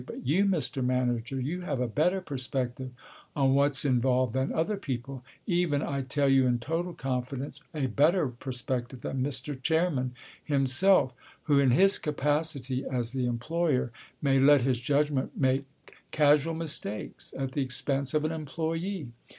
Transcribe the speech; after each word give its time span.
But 0.03 0.25
you, 0.25 0.45
Mr. 0.45 0.83
Manager, 0.83 1.39
you 1.39 1.61
have 1.61 1.79
a 1.79 1.87
better 1.87 2.21
perspective 2.21 2.89
on 3.35 3.53
what's 3.53 3.85
involved 3.85 4.33
than 4.33 4.51
other 4.51 4.75
people, 4.75 5.23
even, 5.45 5.83
I 5.83 6.01
tell 6.01 6.27
you 6.27 6.47
in 6.47 6.57
total 6.57 6.95
confidence, 6.95 7.61
a 7.75 7.85
better 7.85 8.27
perspective 8.27 9.01
than 9.01 9.21
Mr. 9.21 9.61
Chairman 9.61 10.15
himself, 10.43 11.13
who 11.43 11.59
in 11.59 11.69
his 11.69 11.99
capacity 11.99 12.83
as 12.83 13.11
the 13.13 13.27
employer 13.27 13.91
may 14.23 14.39
let 14.39 14.61
his 14.61 14.79
judgment 14.79 15.39
make 15.39 15.65
casual 16.09 16.55
mistakes 16.55 17.31
at 17.37 17.51
the 17.51 17.61
expense 17.61 18.15
of 18.15 18.25
an 18.25 18.31
employee. 18.31 19.09